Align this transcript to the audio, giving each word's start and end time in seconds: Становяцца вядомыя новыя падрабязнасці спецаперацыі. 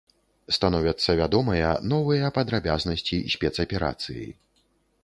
Становяцца 0.55 1.15
вядомыя 1.19 1.69
новыя 1.91 2.33
падрабязнасці 2.39 3.21
спецаперацыі. 3.37 4.27